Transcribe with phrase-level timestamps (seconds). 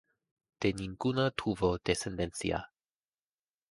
[0.61, 2.71] De ninguna tuvo descendencia.